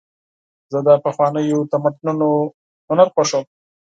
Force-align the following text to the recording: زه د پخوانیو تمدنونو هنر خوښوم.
زه 0.71 0.79
د 0.87 0.89
پخوانیو 1.05 1.67
تمدنونو 1.71 2.29
هنر 2.89 3.07
خوښوم. 3.13 3.45